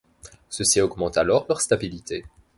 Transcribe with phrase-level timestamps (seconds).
[0.49, 2.25] Ceci augmente alors leur stabilité.